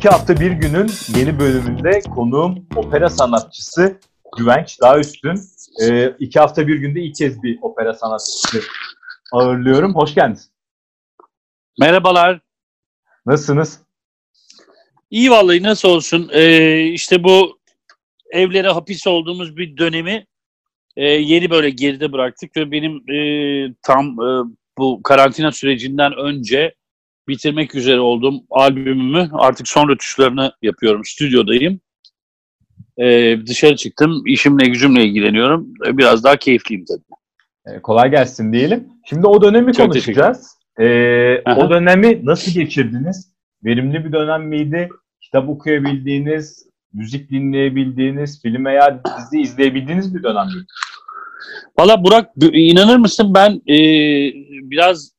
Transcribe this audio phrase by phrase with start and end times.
[0.00, 4.00] İki hafta bir günün yeni bölümünde konuğum opera sanatçısı
[4.38, 5.40] Güvenç Dağüstün.
[5.82, 8.60] Ee, iki hafta bir günde ilk kez bir opera sanatçısı
[9.32, 9.94] ağırlıyorum.
[9.94, 10.50] Hoş geldiniz.
[11.80, 12.40] Merhabalar.
[13.26, 13.80] Nasılsınız?
[15.10, 16.30] İyi vallahi nasıl olsun.
[16.32, 17.58] Ee, işte bu
[18.30, 20.26] evlere hapis olduğumuz bir dönemi
[20.96, 23.18] e, yeni böyle geride bıraktık ve benim e,
[23.82, 26.74] tam e, bu karantina sürecinden önce
[27.28, 31.02] bitirmek üzere olduğum albümümü artık son rötuşlarını yapıyorum.
[31.04, 31.80] Stüdyodayım.
[32.98, 34.22] Ee, dışarı çıktım.
[34.26, 35.72] İşimle gücümle ilgileniyorum.
[35.86, 37.76] Ee, Biraz daha keyifliyim tabii.
[37.76, 38.88] Ee, kolay gelsin diyelim.
[39.08, 40.60] Şimdi o dönemi Çok konuşacağız.
[40.80, 41.60] Ee, Aha.
[41.60, 43.32] o dönemi nasıl geçirdiniz?
[43.64, 44.88] Verimli bir dönem miydi?
[45.20, 50.66] Kitap okuyabildiğiniz, müzik dinleyebildiğiniz, film veya dizi izleyebildiğiniz bir dönem miydi?
[51.78, 53.76] Valla Burak inanır mısın ben e,
[54.70, 55.12] biraz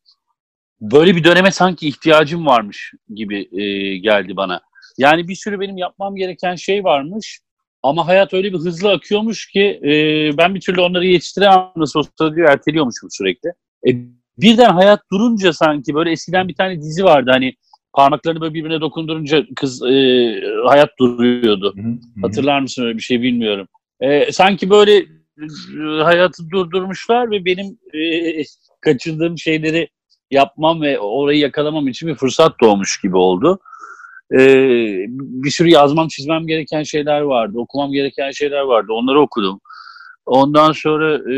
[0.81, 4.61] böyle bir döneme sanki ihtiyacım varmış gibi e, geldi bana.
[4.97, 7.39] Yani bir sürü benim yapmam gereken şey varmış
[7.83, 9.91] ama hayat öyle bir hızlı akıyormuş ki e,
[10.37, 13.49] ben bir türlü onları yetiştiremem nasıl olsa diyor erteliyormuşum sürekli.
[13.87, 13.89] E,
[14.37, 17.53] birden hayat durunca sanki böyle eskiden bir tane dizi vardı hani
[17.93, 19.95] parmaklarını böyle birbirine dokundurunca kız e,
[20.67, 21.73] hayat duruyordu.
[21.77, 21.97] Hı hı.
[22.21, 23.67] Hatırlar mısın öyle bir şey bilmiyorum.
[24.01, 28.43] Ee, sanki böyle e, hayatı durdurmuşlar ve benim e,
[28.81, 29.89] kaçırdığım şeyleri
[30.31, 33.59] yapmam ve orayı yakalamam için bir fırsat doğmuş gibi oldu.
[34.33, 38.93] Ee, bir sürü yazmam, çizmem gereken şeyler vardı, okumam gereken şeyler vardı.
[38.93, 39.59] Onları okudum.
[40.25, 41.37] Ondan sonra e,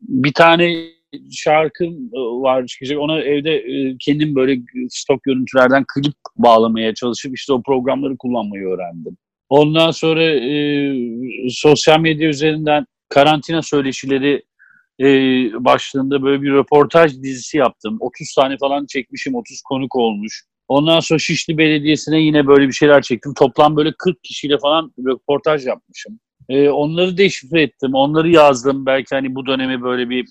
[0.00, 0.84] bir tane
[1.30, 2.98] şarkım e, var çıkacak.
[2.98, 4.60] Ona evde e, kendim böyle
[4.90, 9.16] stok görüntülerden klip bağlamaya çalışıp işte o programları kullanmayı öğrendim.
[9.48, 10.52] Ondan sonra e,
[11.50, 14.42] sosyal medya üzerinden karantina söyleşileri
[15.00, 15.04] e,
[15.64, 17.96] başlığında böyle bir röportaj dizisi yaptım.
[18.00, 20.44] 30 tane falan çekmişim, 30 konuk olmuş.
[20.68, 23.34] Ondan sonra Şişli Belediyesi'ne yine böyle bir şeyler çektim.
[23.34, 26.20] Toplam böyle 40 kişiyle falan röportaj yapmışım.
[26.48, 28.86] E, onları deşifre ettim, onları yazdım.
[28.86, 30.26] Belki hani bu dönemi böyle bir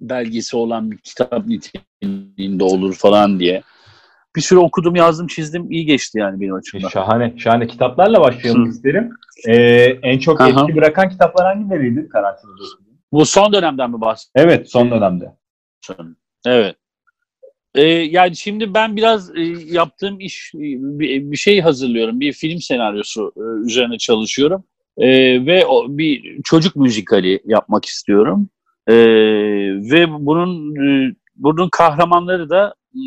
[0.00, 3.62] belgesi olan bir kitap niteliğinde olur falan diye.
[4.36, 5.70] Bir sürü okudum, yazdım, çizdim.
[5.70, 6.88] iyi geçti yani benim açımdan.
[6.88, 8.70] Şahane, şahane kitaplarla başlayalım Hı.
[8.70, 9.10] isterim.
[9.46, 9.54] Ee,
[10.02, 12.87] en çok etki bırakan kitaplar hangileriydi karantinada?
[13.12, 14.50] Bu son dönemden mi bahsediyorsun?
[14.50, 15.32] Evet, son dönemde.
[16.46, 16.76] Evet.
[17.74, 20.58] Ee, yani şimdi ben biraz e, yaptığım iş e,
[20.98, 22.20] bir, bir şey hazırlıyorum.
[22.20, 24.64] Bir film senaryosu e, üzerine çalışıyorum.
[24.96, 25.08] E,
[25.46, 28.48] ve o, bir çocuk müzikali yapmak istiyorum.
[28.86, 28.94] E,
[29.92, 33.02] ve bunun e, bunun kahramanları da m,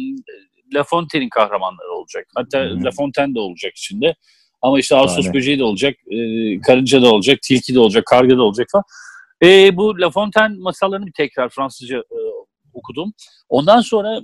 [0.74, 2.28] La Fontaine'in kahramanları olacak.
[2.36, 2.84] Hatta Hı hı.
[2.84, 4.16] La Fontaine de olacak içinde.
[4.62, 5.38] Ama işte Ağustos Şahane.
[5.38, 6.18] böceği de olacak, e,
[6.62, 8.84] karınca da olacak, tilki de olacak, karga da olacak falan.
[9.44, 12.20] E, bu La Fontaine masallarını bir tekrar Fransızca e,
[12.74, 13.14] okudum.
[13.50, 14.22] Ondan sonra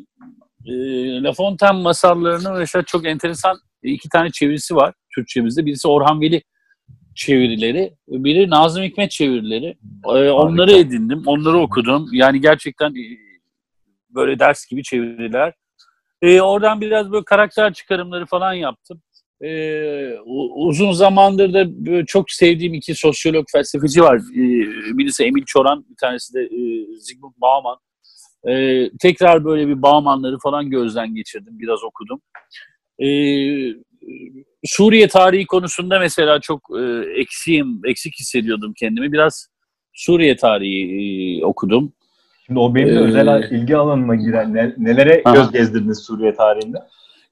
[0.65, 0.73] e,
[1.23, 5.65] La Fontaine masallarının mesela çok enteresan iki tane çevirisi var Türkçemizde.
[5.65, 6.43] Birisi Orhan Veli
[7.15, 9.77] çevirileri, biri Nazım Hikmet çevirileri.
[10.05, 12.09] E, onları edindim, onları okudum.
[12.11, 13.05] Yani gerçekten e,
[14.09, 15.53] böyle ders gibi çeviriler.
[16.21, 19.01] E, oradan biraz böyle karakter çıkarımları falan yaptım.
[19.41, 20.19] E,
[20.55, 21.65] uzun zamandır da
[22.05, 24.17] çok sevdiğim iki sosyolog felsefeci var.
[24.17, 24.43] E,
[24.97, 26.59] birisi Emil Çoran, bir tanesi de e,
[26.99, 27.77] Zygmunt Bauman.
[28.49, 32.21] Ee, tekrar böyle bir Bauman'ları falan gözden geçirdim, biraz okudum.
[32.99, 33.07] Ee,
[34.65, 36.83] Suriye tarihi konusunda mesela çok e,
[37.21, 39.11] eksiğim, eksik hissediyordum kendimi.
[39.11, 39.47] Biraz
[39.93, 41.93] Suriye tarihi e, okudum.
[42.45, 45.33] Şimdi o benim de Ee, özel ilgi alanıma giren ne- nelere Aha.
[45.35, 46.77] göz gezdirdiniz Suriye tarihinde?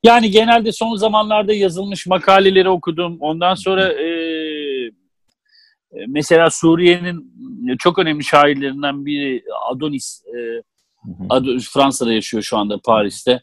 [0.05, 3.17] Yani genelde son zamanlarda yazılmış makaleleri okudum.
[3.19, 4.91] Ondan sonra e, e,
[6.07, 7.31] mesela Suriye'nin
[7.79, 10.61] çok önemli şairlerinden biri Adonis e,
[11.29, 13.41] Ad- Fransa'da yaşıyor şu anda Paris'te.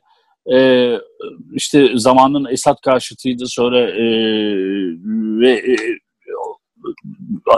[0.53, 0.99] Ee,
[1.53, 4.05] işte zamanın Esad karşıtıydı sonra e,
[5.41, 5.77] ve e,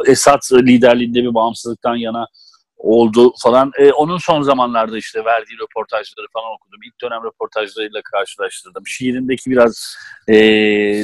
[0.06, 2.26] Esad liderliğinde bir bağımsızlıktan yana
[2.84, 3.72] oldu falan.
[3.78, 6.80] E, onun son zamanlarda işte verdiği röportajları falan okudum.
[6.86, 8.86] İlk dönem röportajlarıyla karşılaştırdım.
[8.86, 9.96] Şiirindeki biraz
[10.28, 10.34] e,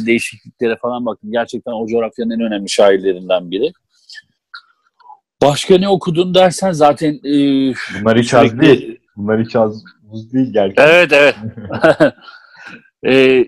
[0.06, 1.32] değişikliklere falan baktım.
[1.32, 3.72] Gerçekten o coğrafyanın en önemli şairlerinden biri.
[5.42, 7.32] Başka ne okudun dersen zaten e,
[8.00, 9.00] Bunlar hiç az değil.
[9.16, 10.88] Bunlar hiç az buz değil gerçekten.
[10.88, 11.34] Evet evet.
[13.06, 13.44] Ee,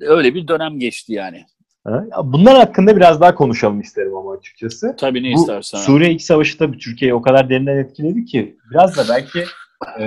[0.00, 1.46] öyle bir dönem geçti yani.
[2.24, 4.96] Bunlar hakkında biraz daha konuşalım isterim ama açıkçası.
[4.98, 5.78] Tabii ne Bu istersen.
[5.78, 9.44] Suriye İç Savaşı tabii Türkiye'yi o kadar derinden etkiledi ki biraz da belki
[9.98, 10.06] e,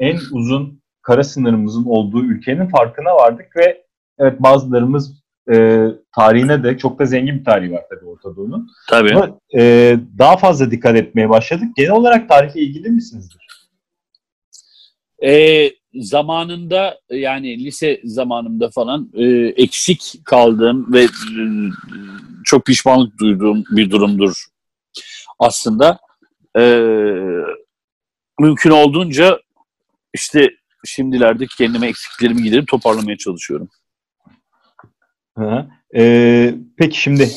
[0.00, 3.84] en uzun kara sınırımızın olduğu ülkenin farkına vardık ve
[4.18, 8.68] evet bazılarımız e, tarihine de çok da zengin bir tarihi var tabii Orta Doğu'nun.
[8.90, 9.14] Tabii.
[9.14, 11.68] Ama e, daha fazla dikkat etmeye başladık.
[11.76, 13.46] Genel olarak tarihle ilgili misinizdir?
[15.22, 15.70] E,
[16.00, 19.24] zamanında yani lise zamanımda falan e,
[19.56, 21.08] eksik kaldığım ve e,
[22.44, 24.44] çok pişmanlık duyduğum bir durumdur
[25.38, 25.98] aslında.
[26.58, 26.62] E,
[28.40, 29.40] mümkün olduğunca
[30.14, 30.50] işte
[30.84, 33.68] şimdilerde kendime eksiklerimi giderip toparlamaya çalışıyorum.
[35.38, 35.66] Hı.
[35.96, 37.30] E, peki şimdi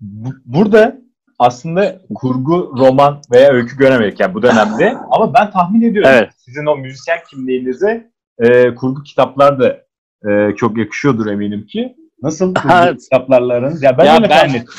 [0.00, 1.03] bu- burada
[1.38, 4.96] aslında kurgu, roman veya öykü göremedik yani bu dönemde.
[5.10, 6.30] Ama ben tahmin ediyorum Evet.
[6.36, 9.84] sizin o müzisyen kimliğinize e, kurgu kitaplar da
[10.30, 11.96] e, çok yakışıyordur eminim ki.
[12.22, 13.82] Nasıl kurgu kitaplarla aranız?
[13.82, 14.74] Ya ben Ya öyle ben- tahmin ettim.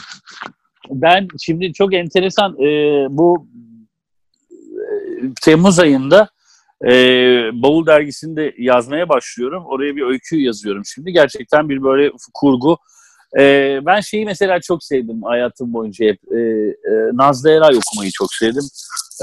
[0.90, 2.68] Ben şimdi çok enteresan e,
[3.10, 3.48] bu
[4.62, 4.86] e,
[5.42, 6.30] Temmuz ayında
[6.86, 6.92] e,
[7.54, 9.64] Bavul dergisinde yazmaya başlıyorum.
[9.66, 11.12] Oraya bir öykü yazıyorum şimdi.
[11.12, 12.78] Gerçekten bir böyle kurgu.
[13.38, 16.20] E, ben şeyi mesela çok sevdim hayatım boyunca hep.
[16.34, 18.64] E, e, Nazlı Eray okumayı çok sevdim.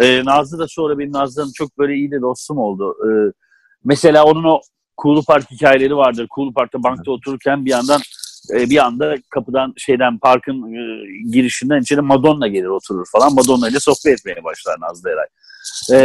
[0.00, 2.97] E, Nazlı da sonra benim Nazlı'nın çok böyle iyi de dostum oldu.
[3.09, 3.11] E,
[3.85, 4.61] mesela onun o
[4.97, 6.26] Kuğulu Park hikayeleri vardır.
[6.31, 8.00] Kuğulu Park'ta bankta otururken bir yandan
[8.55, 13.35] e, bir anda kapıdan şeyden parkın e, girişinden içeri Madonna gelir oturur falan.
[13.35, 15.26] Madonna ile sohbet etmeye başlar Nazlı Eray.
[15.93, 15.99] E,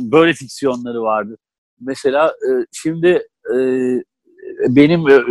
[0.00, 1.36] böyle fiksiyonları vardı.
[1.80, 3.58] Mesela e, şimdi e,
[4.68, 5.22] benim e,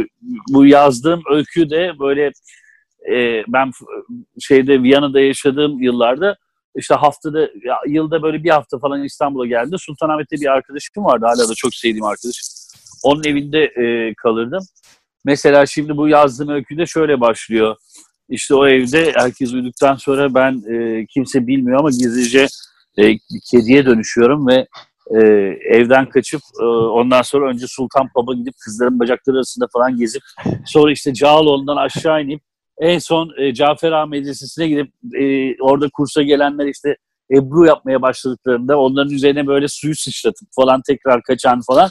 [0.50, 2.32] bu yazdığım öykü de böyle
[3.12, 3.72] e, ben
[4.40, 6.38] şeyde Viyana'da yaşadığım yıllarda
[6.76, 7.50] işte haftada
[7.88, 9.76] yılda böyle bir hafta falan İstanbul'a geldi.
[9.80, 11.26] Sultanahmet'te bir arkadaşım vardı.
[11.26, 12.48] Hala da çok sevdiğim arkadaşım.
[13.04, 14.64] Onun evinde e, kalırdım.
[15.26, 17.76] Mesela şimdi bu yazdığım öyküde şöyle başlıyor.
[18.30, 20.64] İşte o evde herkes uyuduktan sonra ben
[21.06, 22.48] kimse bilmiyor ama gizlice
[22.98, 23.18] e,
[23.52, 24.68] kediye dönüşüyorum ve
[25.16, 25.20] e,
[25.76, 30.22] evden kaçıp e, ondan sonra önce Sultan Pub'a gidip kızların bacakları arasında falan gezip
[30.66, 32.42] sonra işte Cağaloğlu'ndan aşağı inip
[32.80, 36.98] en son e, Cafer Ağa Medresesi'ne gidip e, orada kursa gelenler işte
[37.32, 41.90] Ebru yapmaya başladıklarında onların üzerine böyle suyu sıçratıp falan tekrar kaçan falan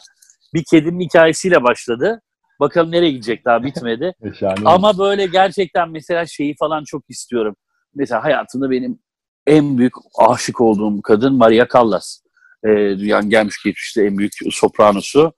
[0.54, 2.20] bir kedinin hikayesiyle başladı.
[2.60, 4.12] Bakalım nereye gidecek daha bitmedi.
[4.40, 4.68] Şahane.
[4.68, 7.56] Ama böyle gerçekten mesela şeyi falan çok istiyorum.
[7.94, 8.98] Mesela hayatımda benim
[9.46, 12.20] en büyük aşık olduğum kadın Maria Callas.
[12.64, 12.68] Ee,
[12.98, 15.32] dünyanın gelmiş geçmişte en büyük sopranosu.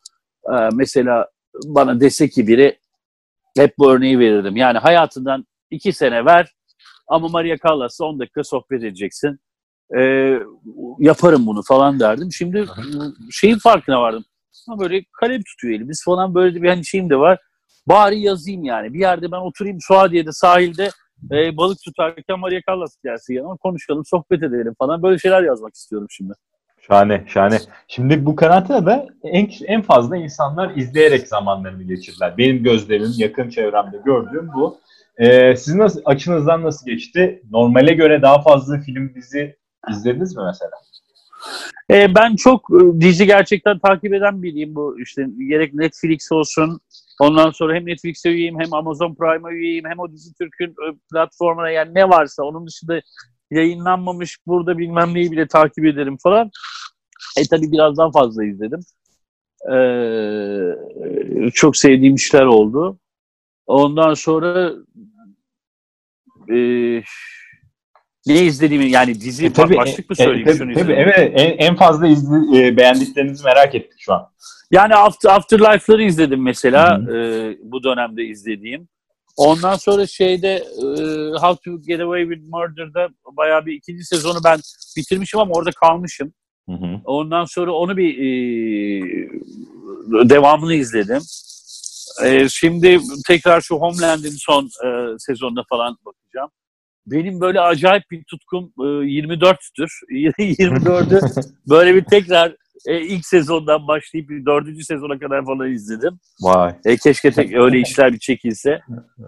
[0.48, 1.26] Ee, mesela
[1.64, 2.78] bana dese ki biri
[3.56, 4.56] hep bu örneği verirdim.
[4.56, 6.54] Yani hayatından iki sene ver
[7.08, 9.40] ama Maria Callas'la 10 dakika sohbet edeceksin.
[9.98, 10.38] Ee,
[10.98, 12.32] yaparım bunu falan derdim.
[12.32, 12.66] Şimdi
[13.30, 14.24] şeyin farkına vardım.
[14.68, 17.38] Ama böyle kalem tutuyor elimiz falan böyle bir hani şeyim de var.
[17.86, 18.94] Bari yazayım yani.
[18.94, 20.90] Bir yerde ben oturayım Suadiye'de sahilde
[21.32, 25.02] e, balık tutarken Maria Callas gelsin yanıma konuşalım, sohbet edelim falan.
[25.02, 26.32] Böyle şeyler yazmak istiyorum şimdi.
[26.86, 27.58] Şahane, şahane.
[27.88, 32.38] Şimdi bu karantinada en, en fazla insanlar izleyerek zamanlarını geçirdiler.
[32.38, 34.80] Benim gözlemim, yakın çevremde gördüğüm bu.
[35.18, 37.42] Ee, sizin nasıl, açınızdan nasıl geçti?
[37.50, 39.56] Normale göre daha fazla film, dizi
[39.90, 40.70] izlediniz mi mesela?
[41.90, 46.80] E, ben çok e, dizi gerçekten takip eden biriyim bu işte gerek Netflix olsun
[47.20, 51.70] ondan sonra hem Netflix'e üyeyim hem Amazon Prime'a üyeyim hem o dizi Türk'ün e, platformuna
[51.70, 53.00] yani ne varsa onun dışında
[53.50, 56.50] yayınlanmamış burada bilmem neyi bile takip ederim falan.
[57.38, 58.80] E tabi biraz daha fazla izledim.
[59.72, 62.98] Ee, çok sevdiğim işler oldu.
[63.66, 64.72] Ondan sonra
[66.48, 66.56] e,
[68.26, 71.66] ne izlediğimi yani dizi E, tabii, başlık mı e, söyleyeyim tabii, şunu tabii, evet, en,
[71.66, 74.26] en fazla izli, e, beğendiklerinizi merak ettik şu an.
[74.70, 78.88] Yani After, Afterlife'ları izledim mesela Hı e, bu dönemde izlediğim.
[79.40, 80.92] Ondan sonra şeyde e,
[81.38, 84.60] How to Get Away with Murder'da bayağı bir ikinci sezonu ben
[84.96, 86.32] bitirmişim ama orada kalmışım.
[86.68, 87.00] Hı hı.
[87.04, 88.28] Ondan sonra onu bir e,
[90.28, 91.22] devamını izledim.
[92.24, 96.50] E, şimdi tekrar şu Homeland'in son e, sezonuna falan bakacağım.
[97.06, 99.90] Benim böyle acayip bir tutkum e, 24'tür.
[100.10, 101.20] 24'ü
[101.68, 102.56] böyle bir tekrar
[102.86, 106.20] e, ilk sezondan başlayıp dördüncü sezona kadar falan izledim.
[106.40, 106.74] Vay.
[106.84, 108.80] E, keşke tek öyle işler bir çekilse.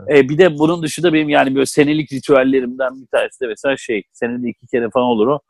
[0.09, 4.02] E, bir de bunun dışında benim yani böyle senelik ritüellerimden bir tanesi de mesela şey
[4.12, 5.40] senede iki kere falan olur o.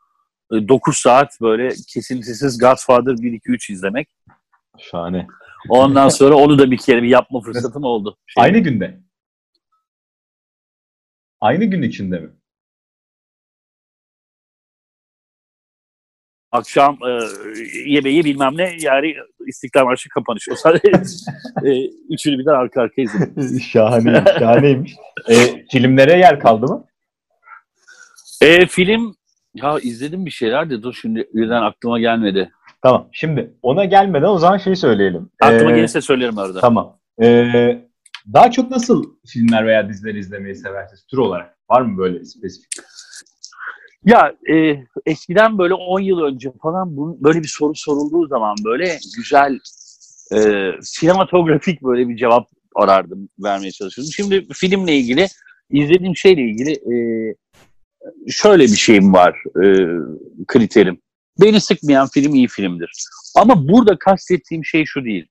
[0.51, 4.07] 9 saat böyle kesintisiz Godfather 1 2 3 izlemek.
[4.79, 5.27] Şahane.
[5.69, 8.17] Ondan sonra onu da bir kere bir yapma fırsatım oldu.
[8.27, 8.99] Şey, Aynı günde.
[11.41, 12.29] Aynı gün içinde mi?
[16.53, 17.19] Akşam e,
[17.85, 19.15] yemeği bilmem ne yani
[19.47, 20.49] İstiklal Marşı kapanış.
[20.49, 20.87] O sadece
[21.65, 23.59] e, üçünü birden arka arkaya izledim.
[23.71, 24.95] Şahane, şahaneymiş.
[25.29, 26.85] E, filmlere yer kaldı mı?
[28.41, 29.15] E, film
[29.55, 32.51] ya izledim bir şeyler de dur şimdi birden aklıma gelmedi.
[32.81, 33.09] Tamam.
[33.11, 35.29] Şimdi ona gelmeden o zaman şey söyleyelim.
[35.41, 36.59] Aklıma Ee, gelirse söylerim arada.
[36.59, 36.97] Tamam.
[37.21, 37.87] Ee,
[38.33, 41.57] daha çok nasıl filmler veya diziler izlemeyi seversiniz tür olarak?
[41.69, 42.71] Var mı böyle spesifik?
[44.05, 48.97] Ya e, eskiden böyle 10 yıl önce falan bu, böyle bir soru sorulduğu zaman böyle
[49.17, 49.59] güzel
[50.35, 54.11] e, sinematografik böyle bir cevap arardım, vermeye çalışırdım.
[54.15, 55.27] Şimdi filmle ilgili,
[55.69, 56.95] izlediğim şeyle ilgili e,
[58.29, 59.67] şöyle bir şeyim var, e,
[60.47, 61.01] kriterim.
[61.41, 62.91] Beni sıkmayan film iyi filmdir.
[63.35, 65.27] Ama burada kastettiğim şey şu değil.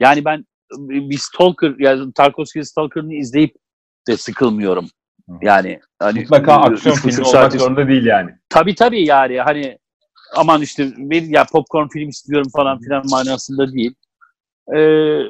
[0.00, 0.44] Yani ben
[0.78, 3.54] bir Stalker, yani Tarkovski Stalker'ını izleyip
[4.08, 4.88] de sıkılmıyorum.
[5.42, 8.30] Yani hani Mutlaka aksiyon filmi olmak saat- zorunda değil yani.
[8.48, 9.78] Tabii tabii yani hani
[10.36, 13.94] aman işte bir ya popcorn film istiyorum falan filan manasında değil.
[14.76, 15.20] Ee,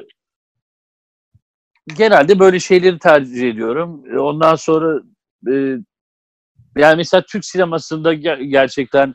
[1.97, 4.03] genelde böyle şeyleri tercih ediyorum.
[4.13, 5.01] Ee, Ondan sonra
[5.51, 5.53] e,
[6.77, 9.13] yani mesela Türk sinemasında ger- gerçekten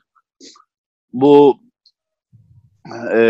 [1.12, 1.60] bu
[3.14, 3.20] e,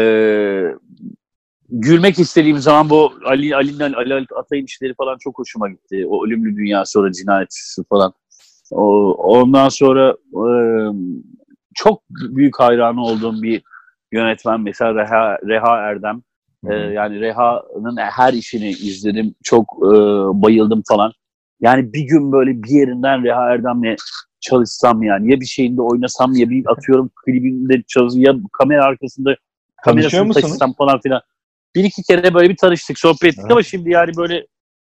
[1.75, 6.07] gülmek istediğim zaman bu Ali Ali'nin Ali Atay'ın işleri falan çok hoşuma gitti.
[6.09, 7.55] O ölümlü dünya sonra cinayet
[7.89, 8.13] falan.
[8.71, 10.47] O, ondan sonra e,
[11.75, 13.63] çok büyük hayranı olduğum bir
[14.13, 16.23] yönetmen mesela Reha, Reha Erdem.
[16.69, 19.35] E, yani Reha'nın her işini izledim.
[19.43, 19.93] Çok e,
[20.43, 21.13] bayıldım falan.
[21.61, 23.97] Yani bir gün böyle bir yerinden Reha Erdem'le
[24.41, 29.37] çalışsam yani ya bir şeyinde oynasam ya bir atıyorum klibinde çalışsam ya kamera arkasında
[29.85, 31.21] kamerasını taşısam falan filan.
[31.75, 34.47] Bir iki kere böyle bir tanıştık, sohbet ettik ama şimdi yani böyle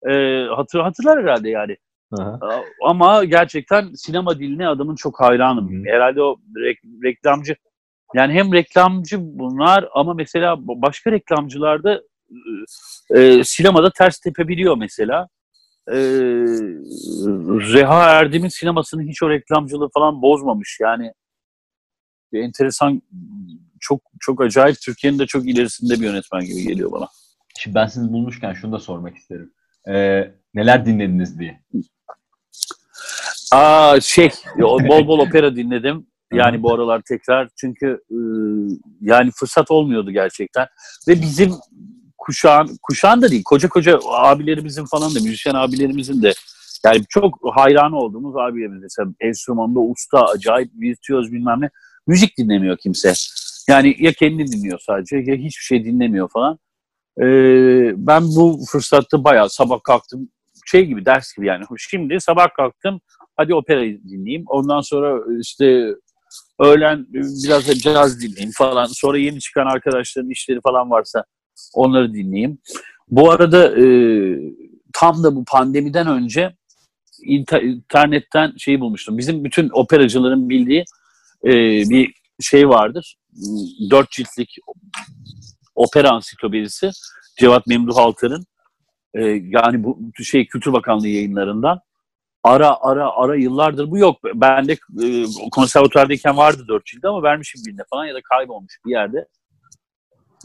[0.09, 1.77] e, hatır, hatırlar herhalde yani.
[2.13, 2.39] Hı.
[2.83, 5.69] Ama gerçekten sinema diline adamın çok hayranım.
[5.69, 5.89] Hı.
[5.89, 7.55] Herhalde o rek- reklamcı
[8.15, 12.01] yani hem reklamcı bunlar ama mesela başka reklamcılarda
[13.15, 15.27] e, sinemada ters tepebiliyor mesela.
[15.87, 15.97] E,
[17.73, 20.77] Reha Erdem'in sinemasının hiç o reklamcılığı falan bozmamış.
[20.81, 21.13] Yani
[22.33, 23.01] enteresan
[23.81, 27.07] çok çok acayip Türkiye'nin de çok ilerisinde bir yönetmen gibi geliyor bana.
[27.59, 29.53] Şimdi ben sizi bulmuşken şunu da sormak isterim.
[29.89, 31.61] Ee, neler dinlediniz diye.
[33.51, 36.07] Aa şey bol bol opera dinledim.
[36.33, 38.17] Yani bu aralar tekrar çünkü e,
[39.01, 40.67] yani fırsat olmuyordu gerçekten.
[41.07, 41.53] Ve bizim
[42.17, 46.33] kuşağın, kuşağın da değil koca koca abilerimizin falan da müzisyen abilerimizin de
[46.85, 51.69] yani çok hayranı olduğumuz abilerimiz mesela enstrümanda usta, acayip virtüöz bilmem ne.
[52.07, 53.13] Müzik dinlemiyor kimse.
[53.69, 56.59] Yani ya kendi dinliyor sadece ya hiçbir şey dinlemiyor falan.
[57.21, 60.29] Ee, ben bu fırsatta bayağı sabah kalktım
[60.65, 61.63] şey gibi ders gibi yani.
[61.77, 63.01] Şimdi sabah kalktım
[63.35, 64.43] hadi opera dinleyeyim.
[64.47, 65.93] Ondan sonra işte
[66.59, 67.05] öğlen
[67.45, 68.85] biraz da caz dinleyeyim falan.
[68.85, 71.23] Sonra yeni çıkan arkadaşların işleri falan varsa
[71.73, 72.57] onları dinleyeyim.
[73.07, 73.85] Bu arada e,
[74.93, 76.55] tam da bu pandemiden önce
[77.23, 79.17] inter- internetten şeyi bulmuştum.
[79.17, 80.85] Bizim bütün operacıların bildiği
[81.45, 81.51] e,
[81.89, 83.15] bir şey vardır.
[83.89, 84.57] Dört ciltlik
[85.75, 86.91] opera ansiklopedisi.
[87.39, 88.45] Cevat Memduh Altar'ın.
[89.13, 91.81] E, yani bu şey Kültür Bakanlığı yayınlarından
[92.43, 94.19] ara ara ara yıllardır bu yok.
[94.35, 98.91] Ben de e, konservatuvardayken vardı dört cildi ama vermişim birine falan ya da kaybolmuş bir
[98.91, 99.27] yerde.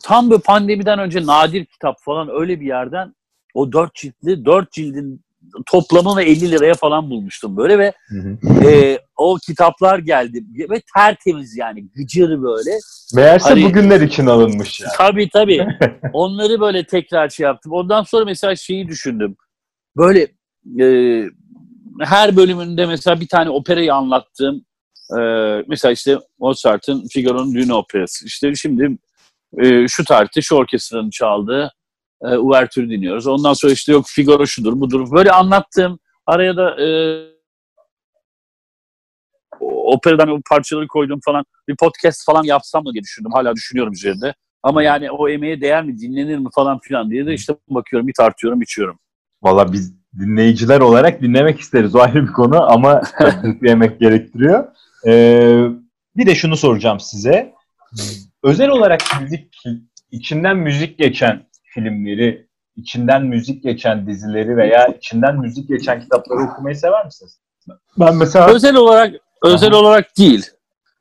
[0.02, 3.14] Tam böyle pandemiden önce nadir kitap falan öyle bir yerden
[3.54, 5.23] o dört ciltli dört cildin
[5.66, 7.92] toplamını 50 liraya falan bulmuştum böyle ve
[8.64, 12.70] e, o kitaplar geldi ve tertemiz yani gıcır böyle.
[13.14, 14.92] Meğerse Hani- bugünler için alınmış yani.
[14.98, 15.66] Tabii tabii.
[16.12, 17.72] Onları böyle tekrar şey yaptım.
[17.72, 19.36] Ondan sonra mesela şeyi düşündüm.
[19.96, 20.28] Böyle
[20.80, 20.86] e,
[22.00, 24.64] her bölümünde mesela bir tane operayı anlattığım
[25.10, 25.20] e,
[25.68, 28.26] mesela işte Mozart'ın Figaro'nun Düğünü Operası.
[28.26, 28.98] İşte şimdi
[29.62, 31.72] e, şu tarihte şu orkestranın çaldığı
[32.24, 33.26] e, uvertürü dinliyoruz.
[33.26, 35.10] Ondan sonra işte yok Figaro şudur budur.
[35.12, 36.88] Böyle anlattığım araya da e,
[39.60, 43.32] operadan o parçaları koydum falan bir podcast falan yapsam mı diye düşündüm.
[43.32, 44.34] Hala düşünüyorum üzerinde.
[44.62, 48.14] Ama yani o emeğe değer mi, dinlenir mi falan filan diye de işte bakıyorum, bir
[48.16, 48.98] tartıyorum, içiyorum.
[49.42, 51.94] Valla biz dinleyiciler olarak dinlemek isteriz.
[51.94, 53.02] O ayrı bir konu ama
[53.44, 54.64] bir emek gerektiriyor.
[55.06, 55.66] Ee,
[56.16, 57.54] bir de şunu soracağım size.
[58.42, 59.56] Özel olarak müzik,
[60.10, 67.04] içinden müzik geçen filmleri, içinden müzik geçen dizileri veya içinden müzik geçen kitapları okumayı sever
[67.04, 67.40] misiniz?
[67.98, 69.14] Ben mesela Özel olarak
[69.44, 69.78] özel Aha.
[69.80, 70.46] olarak değil.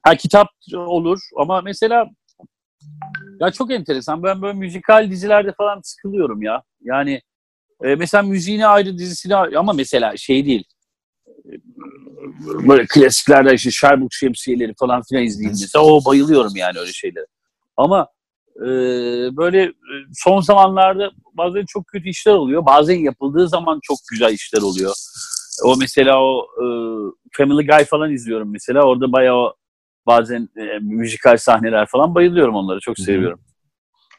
[0.04, 2.06] Ha kitap olur ama mesela
[3.40, 4.24] ya çok enteresan.
[4.24, 6.64] Ben böyle müzikal dizilerde falan sıkılıyorum ya.
[6.82, 7.22] Yani
[7.84, 10.64] e, mesela müziğine ayrı dizisine ayrı- ama mesela şey değil.
[12.68, 15.86] Böyle klasiklerde işte Sherbrooke şemsiyeleri falan filan mesela.
[15.86, 17.26] O bayılıyorum yani öyle şeylere.
[17.78, 18.08] Ama
[18.58, 18.68] e,
[19.38, 19.74] böyle e,
[20.14, 22.66] son zamanlarda bazen çok kötü işler oluyor.
[22.66, 24.94] Bazen yapıldığı zaman çok güzel işler oluyor.
[25.66, 26.66] O mesela o e,
[27.38, 28.84] Family Guy falan izliyorum mesela.
[28.84, 29.54] Orada bayağı
[30.08, 32.80] bazen e, müzikal sahneler falan bayılıyorum onları.
[32.80, 33.40] Çok seviyorum.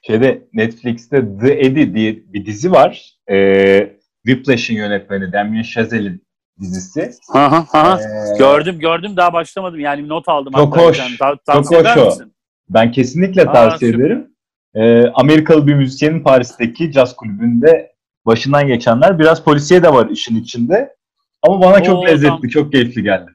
[0.06, 3.14] Şeyde Netflix'te The Eddie diye bir dizi var.
[3.30, 6.26] Ee, Whiplash'ın yönetmeni Damien Chazelle'in
[6.60, 7.10] dizisi.
[7.32, 7.64] Hı hı.
[7.78, 10.52] Ee, Gördüm gördüm daha başlamadım yani not aldım.
[10.52, 10.98] Çok hatta hoş.
[10.98, 11.36] tane.
[11.46, 12.06] Ta- Çok hoş o.
[12.06, 12.33] misin?
[12.68, 14.04] Ben kesinlikle Aa, tavsiye süper.
[14.06, 14.30] ederim.
[14.74, 17.92] Ee, Amerikalı bir müzisyenin Paris'teki caz kulübünde
[18.26, 19.18] başından geçenler.
[19.18, 20.94] Biraz polisiye de var işin içinde.
[21.42, 22.48] Ama bana çok Oo, lezzetli, tamam.
[22.48, 23.30] çok keyifli geldi.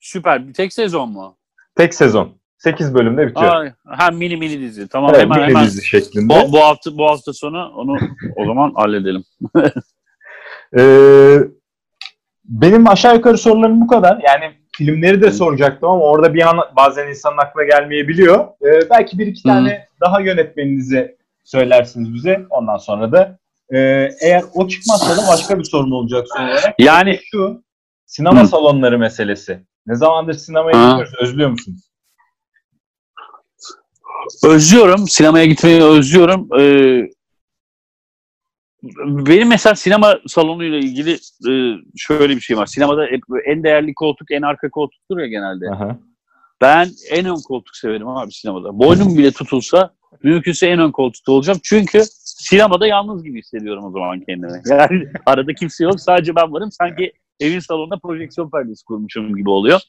[0.00, 0.42] Süper.
[0.52, 1.36] Tek sezon mu?
[1.76, 2.32] Tek sezon.
[2.58, 3.64] 8 bölümde bitiyor.
[3.64, 4.88] Aa, ha mini mini dizi.
[4.88, 5.64] Tamam evet, hemen mini hemen.
[5.64, 6.34] dizi şeklinde.
[6.34, 7.96] Bu, bu hafta bu hafta sonu onu
[8.36, 9.24] o zaman halledelim.
[10.78, 11.36] Ee,
[12.44, 14.20] benim aşağı yukarı sorularım bu kadar.
[14.28, 18.44] Yani filmleri de soracaktım ama orada bir an bazen insanın aklına gelmeyebiliyor.
[18.62, 22.46] Ee, belki bir iki tane daha yönetmeninize söylersiniz bize.
[22.50, 23.38] Ondan sonra da
[23.70, 23.78] e,
[24.22, 26.74] eğer o çıkmazsa da başka bir sorun olacak son olarak.
[26.78, 27.62] Yani Şu
[28.06, 28.46] sinema Hı.
[28.46, 29.60] salonları meselesi.
[29.86, 30.90] Ne zamandır sinemaya Ha.
[30.90, 31.14] gidiyoruz?
[31.20, 31.90] Özlüyor musunuz?
[34.44, 35.08] özlüyorum.
[35.08, 36.48] Sinemaya gitmeyi özlüyorum.
[36.60, 37.02] Ee,
[39.06, 41.12] benim mesela sinema salonuyla ilgili
[41.48, 41.52] e,
[41.96, 42.66] şöyle bir şey var.
[42.66, 45.70] Sinemada hep en değerli koltuk en arka koltuktur ya genelde.
[45.70, 45.98] Aha.
[46.60, 48.78] Ben en ön koltuk severim abi sinemada.
[48.78, 49.90] Boynum bile tutulsa
[50.22, 51.60] mümkünse en ön koltukta olacağım.
[51.62, 54.62] Çünkü sinemada yalnız gibi hissediyorum o zaman kendimi.
[54.70, 56.72] Yani arada kimse yok sadece ben varım.
[56.72, 59.80] Sanki evin salonunda projeksiyon perdesi kurmuşum gibi oluyor.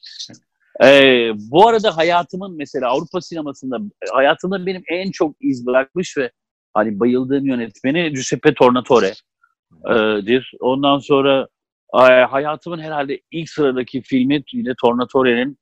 [0.84, 3.78] Ee, bu arada hayatımın mesela Avrupa sinemasında
[4.12, 6.30] hayatımda benim en çok iz bırakmış ve
[6.76, 10.52] hani bayıldığım yönetmeni Giuseppe Tornatore'dir.
[10.60, 11.48] Ondan sonra
[11.92, 15.58] ay, hayatımın herhalde ilk sıradaki filmi yine Tornatore'nin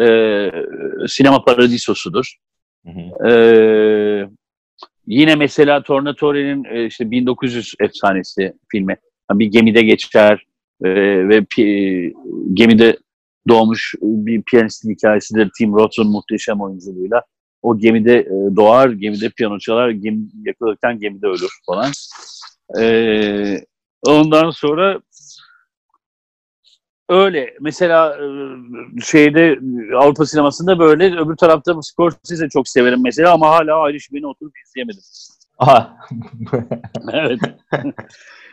[0.00, 0.06] e,
[1.08, 2.36] Sinema Paradisosu'dur.
[2.86, 3.28] Hı hı.
[3.28, 4.28] Ee,
[5.06, 8.96] yine mesela Tornatore'nin e, işte 1900 efsanesi filmi.
[9.30, 10.46] Yani bir gemide geçer
[10.84, 10.88] e,
[11.28, 12.12] ve pi-
[12.54, 12.96] gemide
[13.48, 15.50] doğmuş bir piyanistin hikayesidir.
[15.58, 17.22] Tim Roth'un muhteşem oyunculuğuyla.
[17.62, 21.92] O gemide e, doğar, gemide piyano çalar, gemi, yakılırken gemide ölür falan.
[22.80, 23.58] Ee,
[24.06, 25.00] ondan sonra
[27.08, 27.54] öyle.
[27.60, 28.24] Mesela e,
[29.04, 29.58] şeyde
[29.96, 35.02] Avrupa sinemasında böyle öbür tarafta Scorsese çok severim mesela ama hala Irishman'i oturup izleyemedim.
[35.62, 35.96] Aha.
[37.12, 37.40] evet.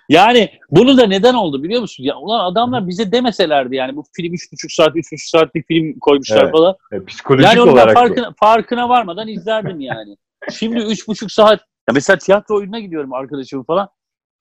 [0.09, 2.03] yani bunu da neden oldu biliyor musun?
[2.03, 6.51] Ya ulan adamlar bize demeselerdi yani bu film 3,5 saat 3,5 saatlik film koymuşlar Evet.
[6.51, 6.75] falan.
[6.91, 7.99] E, Psikolojik Yani olarak bu.
[7.99, 10.17] farkına, farkına varmadan izlerdim yani.
[10.51, 13.89] Şimdi üç buçuk saat ya mesela tiyatro oyununa gidiyorum arkadaşım falan.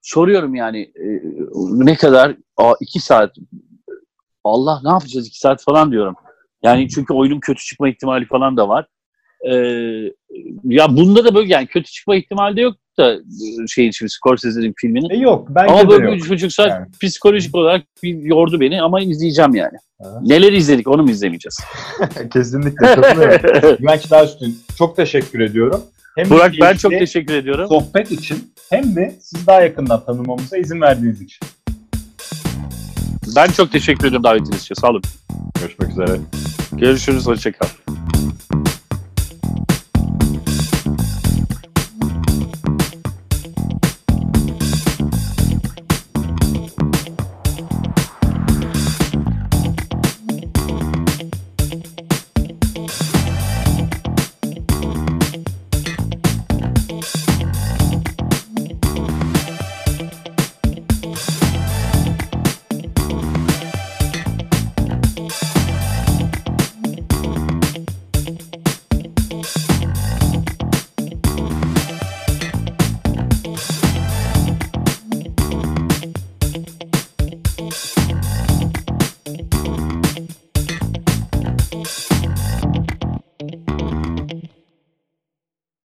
[0.03, 1.07] Soruyorum yani e,
[1.73, 2.37] ne kadar?
[2.57, 3.37] Aa, iki saat.
[4.45, 6.15] Allah ne yapacağız iki saat falan diyorum.
[6.63, 8.87] Yani çünkü oyunun kötü çıkma ihtimali falan da var.
[9.45, 9.53] Ee,
[10.65, 14.75] ya bunda da böyle yani kötü çıkma ihtimali de yok da e, şey için Scorsese'nin
[14.77, 15.11] filminin.
[15.11, 15.47] E, yok.
[15.51, 16.17] Bence Ama de böyle yok.
[16.17, 16.87] üç buçuk saat Yani.
[17.03, 19.79] psikolojik olarak bir yordu beni ama izleyeceğim yani.
[20.05, 20.21] Aha.
[20.23, 21.59] Neler izledik onu mu izlemeyeceğiz?
[22.33, 23.77] Kesinlikle katılıyorum.
[23.81, 25.81] Güvenç Dağüstün çok teşekkür ediyorum.
[26.17, 27.69] Hem Burak ben çok teşekkür ediyorum.
[27.69, 31.47] sohbet için hem de sizi daha yakından tanımamıza izin verdiğiniz için.
[33.37, 34.75] Ben çok teşekkür ediyorum davetiniz için.
[34.75, 35.03] Sağ olun.
[35.61, 36.21] Görüşmek üzere.
[36.73, 37.27] Görüşürüz.
[37.27, 37.98] Hoşçakal.